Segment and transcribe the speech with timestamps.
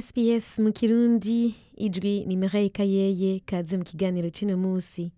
[0.00, 5.12] SBS mu kirundi ijwi ni Mireille Kayeye kaze mu kiganiro c'uno musi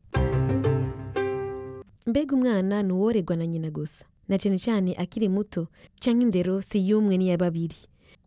[2.07, 4.05] mbega umwana ni uworerwa na nyina gusa.
[4.29, 5.69] Na cane cane akiri muto
[6.01, 7.77] canke indero si y'umwe n'iya babiri.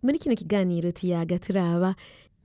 [0.03, 1.95] Muri kino kiganiro tuyaga turaba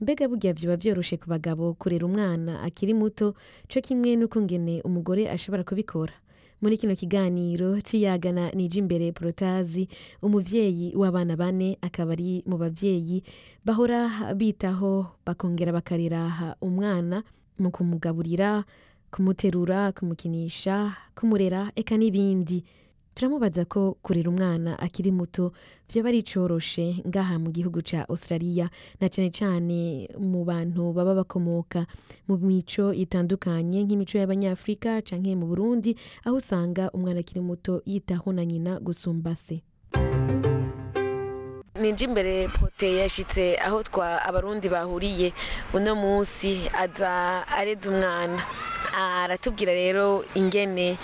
[0.01, 3.35] mbega burya vyoba vyoroshe ku bagabo kurera umwana akiri muto
[3.69, 6.13] co kimwe n'ukungene umugore ashobora kubikora.
[6.63, 9.89] Muri kino kiganiro tuyagana nije imbere porotazi
[10.23, 13.23] umuvyeyi w'abana bane akaba ari mu bavyeyi
[13.67, 17.23] bahora bitaho bakongera bakarera umwana
[17.59, 18.65] mu kumugaburira
[19.11, 22.65] kumuterura kumukinisha kumurera eka n'ibindi.
[23.15, 25.53] Turamubaza ko kurera umwana akiri muto
[25.93, 31.87] vyoba ari coroshe ngaha mu gihugu ca australia na cane cane mu bantu baba bakomoka
[32.29, 35.93] mu mico itandukanye nk'imico y'abanyafrika canke mu burundi
[36.25, 39.61] aho usanga umwana akiri muto yitaho na nyina gusumba se.
[41.83, 45.33] Ninje imbere pote yashitse aho twa abarundi bahuriye.
[45.75, 48.39] Uno munsi aza areze umwana.
[48.93, 50.99] Aratubwira rero ingene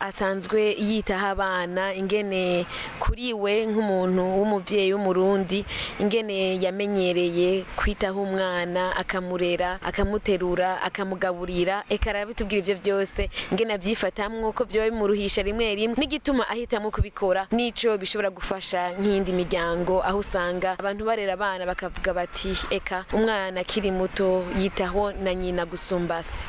[0.00, 2.66] asanzwe yitaho abana ingene
[2.98, 5.64] kuri we nk'umuntu w'umuvyeyi w'umurundi
[6.02, 11.84] ingene yamenyereye kwitaho umwana akamurera akamuterura akamugaburira.
[11.88, 17.94] Eka arabitubwira ivyo byose ingene avyifatamwo ko vyoba bimuruhisha rimwe rimwe n'igituma ahitamwo kubikora n'ico
[17.98, 24.42] bishobora gufasha nk'iyindi miryango aho usanga abantu barera abana bakavuga bati eka umwana akiri muto
[24.58, 26.44] yitaho na nyina gusumba se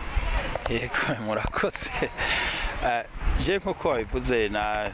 [0.69, 1.89] yego murakoze.
[2.85, 3.05] Eh,
[3.45, 4.89] je nk'uko wabivuze na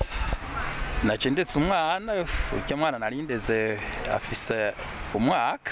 [1.03, 3.79] naje ndetse umwana urya mwana nari ndeze
[4.11, 4.73] afise
[5.13, 5.71] umwaka.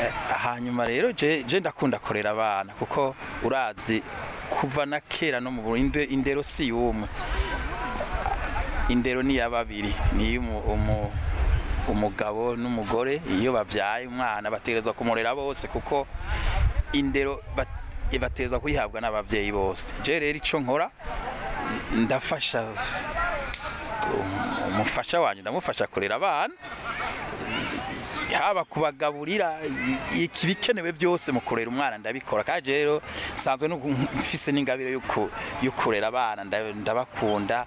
[0.00, 0.12] Eh,
[0.44, 4.02] hanyuma rero je ndakunda kurera abana kuko urazi
[4.50, 7.08] kuva na kera no mu Burundi indero si yumwe
[8.88, 11.12] indero ni ya babiri ni umu
[11.88, 16.06] umugabo n'umugore iyo babyaye umwana bategerezwa kumurera bose kuko
[16.92, 17.80] indero bat-
[18.20, 19.94] bategerezwa kuyihabwa n'ababyeyi bose.
[20.04, 20.90] Rero icyo nkora?
[21.96, 22.68] Ndafasha.
[24.72, 26.54] Umufasha wanjye ndamufasha kurera abana
[28.32, 29.58] haba kubagaburira
[30.16, 32.44] ibikenewe byose mu kurera umwana ndabikora.
[32.44, 33.02] Kandi rero
[33.34, 33.68] nsanzwe
[34.16, 35.30] mfise n'ingabire yo ku-
[35.62, 37.66] yo kurera abana nda- ndabakunda.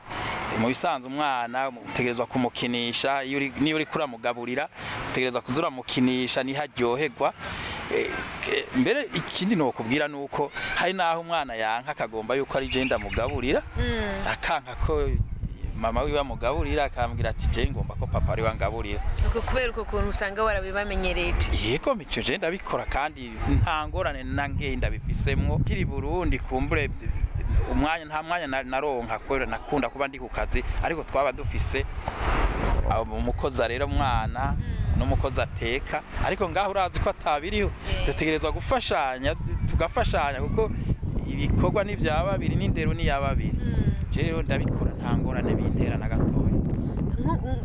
[0.57, 3.21] Mu bisanzwe umwana utegerezwa kumukinisha
[3.61, 4.69] niyo uri kuramugaburira
[5.09, 7.33] utegerezwa kuza uramukinisha ni ho aryoherwa
[7.93, 8.09] Eh,
[8.75, 13.61] mbere ikindi nokubwira nuko hari naho umwana yanka akagomba yuko ari je ndamugaburira.
[14.25, 15.05] Akanka ko
[15.75, 20.09] mama wiwe amugaburira akambwira ati je ngomba ko papa ari wangaburira uko kubera uko kuntu
[20.09, 23.31] usanga warabibamenyereje yego mico je ndabikora kandi
[23.61, 25.59] nta ngorane na nkeyi ndabifisemwo.
[25.65, 26.89] Kiri Burundi kumbure
[27.71, 31.85] umwanya nta mwanya na- naronka kubera nakunda kuba ndi ku kazi ariko twaba dufise
[33.11, 34.55] umukozi arera umwana
[34.97, 36.01] n'umukozi ateka.
[36.25, 37.71] Ariko ngaho urazi ko atabiriho.
[38.07, 39.35] Dutegerezwa gufashanya
[39.67, 40.71] tugafashanya kuko
[41.27, 43.59] ibikorwa ni vya babiri n'indero ni ya babiri.
[43.59, 46.53] Je rero ndabikora nta ngorane bintera na gatoya.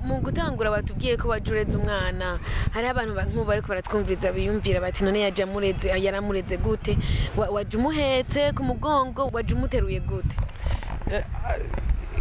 [0.07, 2.39] Mu gutangura batubwiye ko wajureze umwana
[2.73, 6.97] hariho abantu ba- nk'ubu bariko baratwumviriza biyumvira bati none yaje amureze yaramureze gute?
[7.37, 10.37] Wa- waje umuhetse ku mugongo waje umuteruye gute?
[11.13, 11.59] Eh, ah,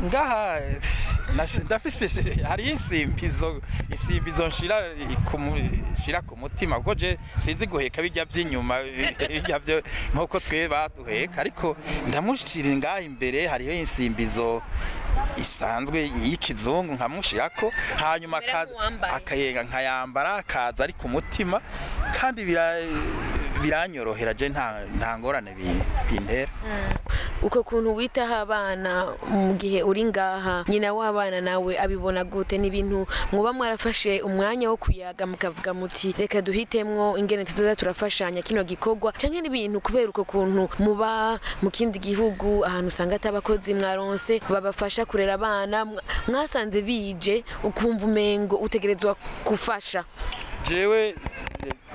[0.04, 0.60] ngaha
[1.36, 2.08] ndafise
[2.50, 4.76] hari insimbizo insimbizo nshira
[5.32, 5.40] ku
[5.94, 6.78] nshira ku mutima.
[6.78, 8.76] Kuko je sinzi guheka bijya by'inyuma
[9.30, 9.82] bijya byo
[10.14, 11.42] nk'uko twe baduheka.
[11.42, 14.62] Ariko ndamushira ngaha imbere hariho insimbizo
[15.38, 17.72] isanzwe y'ikizungu nkamushirako.
[17.96, 18.42] Hanyuma
[19.16, 21.62] akayenga nkayambara akaza ari ku mutima.
[22.20, 22.82] Kandi bira-
[23.62, 26.52] biranyorohera je nta nta ngorane bi- bintera.
[27.42, 32.58] Uko kuntu witaho abana mu gihe uri ngaha nyina w'abana nawe abibona gute?
[32.58, 38.64] Ni ibintu muba mwarafashe umwanya wo kuyaga mukavuga muti reka duhitemwo ingene tuzoza turafashanya kino
[38.64, 39.12] gikorwa.
[39.16, 45.06] Canke n'ibintu kubera uko kuntu muba mu kindi gihugu ahantu usanga ata abakozi mwaronse babafasha
[45.06, 45.86] kurera abana.
[45.86, 49.16] Mwa- mwasanze bije ukumva umengo utegerezwa
[49.46, 50.04] gufasha
[50.68, 51.16] jewe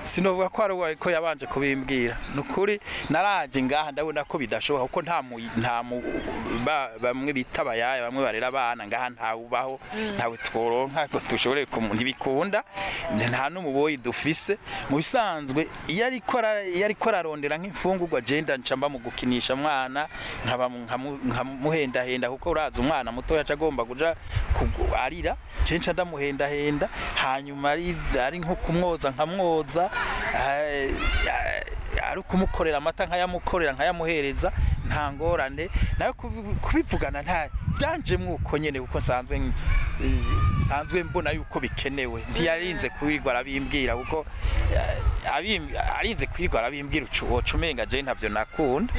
[0.05, 2.17] sinovuga ko ari ko yabanje kubimbwira.
[2.35, 2.79] Nukuri
[3.09, 5.21] naraje ngaha ndabona ko bidashoboka kuko nta
[5.83, 6.01] mu,
[7.01, 9.79] bamwe bita abayaya bamwe barera abana ngaha ntawubaho
[10.15, 12.63] ntawe tworonka ngo dushobore ntibikunda.
[13.17, 14.57] Nta n'umuboyi dufise.
[14.89, 20.07] Mu bisanzwe iyo ariko ararondera nk'imfungurwa je nca mu gukinisha mwana
[20.45, 23.83] nkaba mu- nkamu- nkamuhendahenda kuko urazi umwana mutoya aca agomba
[24.53, 25.35] kugu- arira
[25.65, 26.89] nca ndamuhendahenda.
[27.15, 29.89] Hanyuma ari nko kumwoza nkamwoza
[32.03, 34.51] ari ukumukorera amata nkayamukorera nkayamuhereza
[34.87, 35.69] nta ngorane.
[35.99, 39.41] Nawe kubi- kubivugana nta byanjemwo uko nyene kuko nsanzwe
[40.57, 42.21] nsanzwe mbona yuko bikenewe.
[42.31, 44.25] Ntiyarinze kubirirwa arabimbwira kuko
[45.25, 48.93] arinze kubirirwa arabimbwira ucu- umenga je ntavyo nakunda.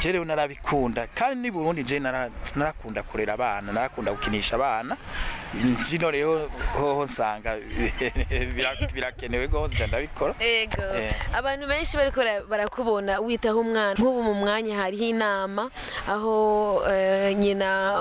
[0.00, 4.96] Je rero narabikunda kandi ni Burundi je nara- narakunda kurera abana narakunda gukinisha abana.
[5.84, 7.56] Jino rero hoho nsanga
[8.56, 10.34] bira- birakenewe nca ndabikora.
[10.40, 11.12] Ego Eh.
[11.34, 13.94] abantu benshi bara- barakubona witaho umwana.
[13.94, 15.70] Nk'ubu mu mwanya hariho inama
[16.08, 18.00] aho eh, nyina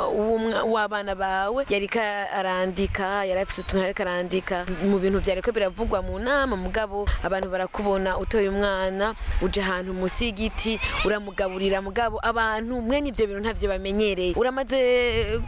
[0.65, 4.65] w'abana bawe yariko arandika yari afise utuntu ariko arandika.
[4.83, 10.79] Mu bintu vyariko biravugwa mu nama mugabo abantu barakubona utoye umwana uje ahantu musi y'igiti
[11.05, 14.33] uramugaburira mugabo abantu mwene ivyo bintu ntavyo bamenyereye.
[14.33, 14.79] Uramaze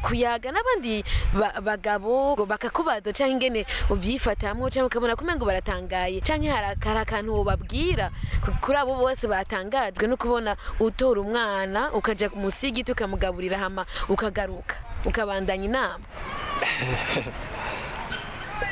[0.06, 1.02] kuyaga n'abandi
[1.34, 8.12] ba- bagabo ngo bakakubaza canke ingene uvyifatamwo canke ukabona kumengo baratangaye canke hari akantu wobabwira
[8.46, 14.76] ku- kuri abo bose batangajwe no kubona utora umwana ukaja musi y'igiti ukamugaburira hama ukagaruka
[15.10, 16.06] ukabandanya inama.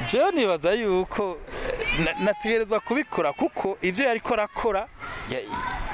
[0.10, 1.38] Jewe nibaza yuko
[2.00, 4.88] na- nategerezwa kubikora kuko ivyo yariko arakora
[5.30, 5.42] ya-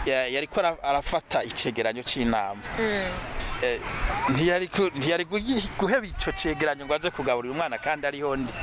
[0.06, 2.62] ya- yariko ara- arafata icegeranyo c'inama.
[3.64, 3.80] Eh,
[4.30, 8.54] ntiyari guheba ico cegeranyo ngo aze kugaburira umwana kandi ariho ndi.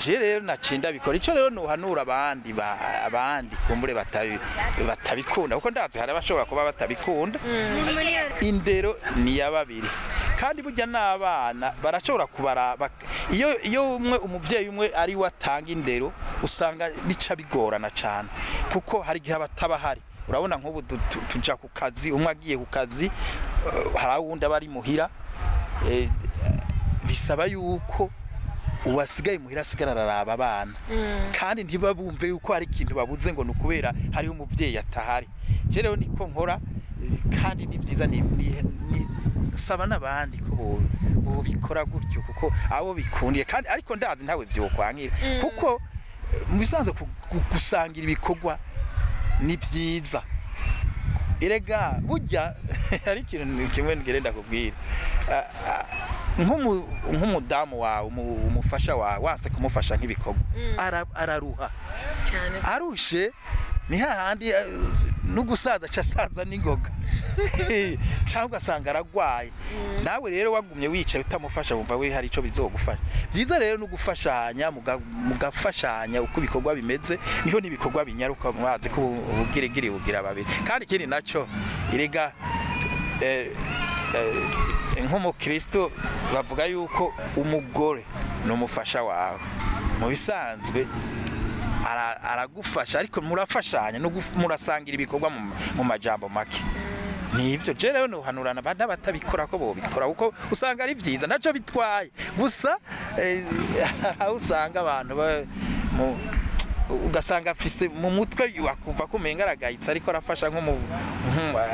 [0.00, 4.40] Je rero nacinda bikora ico rero nuhanura abandi ba- abandi kumbure batabi-
[4.86, 5.54] batabikunda.
[5.56, 7.38] Kuko ndazi hari abashobora kuba batabikunda.
[8.40, 9.86] Indero ni ya babiri.
[10.40, 12.76] Kandi burya n'abana barashobora kubara
[13.32, 18.28] iyo iyo umwe umuvyeyi umwe ari we atanga indero usanga bica bigorana cyane
[18.72, 22.66] kuko hari igihe abataba hari urabona nk'ubu du- tu- tuja ku kazi umwe agiye ku
[22.66, 25.10] kazi eh, hari uwundi aba ari muhira
[25.90, 26.08] eh,
[27.06, 28.10] bisaba yuko
[28.86, 30.72] uwasigaye muhira asigara araraba abana.
[31.38, 35.28] Kandi ntibabumve yuko hari ikintu babuze ngo ni ukubera hariho umuvyeyi atahari.
[35.74, 36.56] Rero niko nkora
[37.04, 38.22] eh, kandi ni byiza ni
[39.54, 40.82] saba n'abandi ko bo-
[41.20, 45.80] bobikora gutyo kuko abo bikundiye kandi ariko ndazi ntawe vyokwankira kuko
[46.34, 46.92] eh, mu bisanzwe
[47.52, 48.58] gusangira ibikorwa
[49.40, 50.22] ni byiza
[51.40, 52.54] erega burya
[53.04, 54.76] hari ikintu kimwe ngenda kubwira.
[56.38, 60.40] Nk'umu- nk'umudamu wawe umu- umufasha wawe wase kumufasha nk'ibikorwa.
[60.78, 61.70] Ara- araruha.
[62.64, 63.32] Arushe
[63.88, 64.66] ni hahandi eh,
[65.34, 66.90] n'ugusaza aca asaza n'ingoga.
[68.26, 69.50] Cyangwa ugasanga aragwaye.
[70.04, 73.00] Nawe rero wagumye wicaye utamufasha wumva we hari icyo bizogufasha.
[73.32, 79.00] Byiza rero no gufashanya muga- mugafashanya uko ibikorwa bimeze ni ho n'ibikorwa binyaruka mwazi ko
[79.00, 81.46] ubugirigiri bugira babiri kandi ikindi na cyo
[81.92, 82.32] irega
[83.20, 83.50] eh,
[84.14, 85.92] eh, nk'umukristo
[86.34, 88.04] bavuga yuko umugore
[88.46, 89.38] ni umufasha wawe.
[90.00, 90.86] Mu bisanzwe
[92.22, 93.98] aragufasha ariko murafashanya
[94.36, 95.52] murasangira ibikorwa mu-
[95.84, 96.62] majambo make.
[97.36, 102.10] Nivyo je rero nuhanurana bana batabikora ko bobikora kuko usanga ari vyiza naco bitwaye.
[102.36, 102.78] Gusa
[103.18, 103.44] eh,
[104.18, 105.14] aho usanga abantu
[106.94, 110.74] ugasanga afise mu mutwe wakumva ko umenga aragayitse ariko arafasha nko mu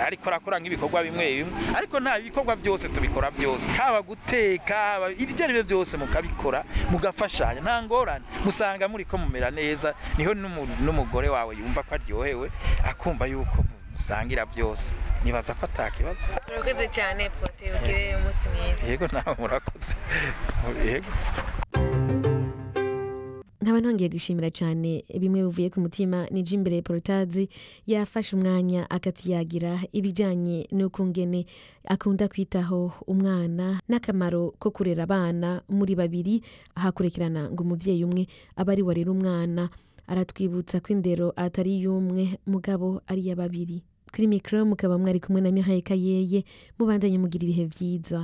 [0.07, 1.53] ariko arakora nk'ibikorwa bimwe bimwe.
[1.77, 3.73] Ariko nta bikorwa byose tubikora byose.
[3.73, 7.61] Haba guteka ibyo ari byo byose mukabikora mugafashanya.
[7.61, 8.25] Nta ngorane.
[8.45, 12.51] Musanga muri ko mumera neza ni ho n'umu- n'umugore wawe yumva ko aryohewe
[12.85, 14.95] akumva yuko musangira byose.
[15.25, 18.87] Nibaza ko atakibazo urakoze cyane pote ugire umunsi mwiza.
[18.87, 19.97] Yego nawe murakoze.
[20.85, 21.11] Yego.
[23.67, 24.91] Nkaba ntongeye gushimira cyane
[25.21, 27.45] bimwe bivuye ku mutima ni jimbere porotazi
[27.91, 31.41] yafashe umwanya akatuyagira ibijyanye n'ukungene
[31.95, 36.35] akunda kwitaho umwana n'akamaro ko kurera abana muri babiri
[36.79, 38.23] ahakurikirana ngo umubyeyi umwe
[38.61, 39.63] aba ari warera umwana
[40.07, 43.83] aratwibutsa ko indero atari iy'umwe mugabo ari iya babiri
[44.15, 46.41] kuri mikoro mukaba mwari kumwe na mihaye kayeye
[46.79, 48.19] mubandanye mugira ibihe byiza.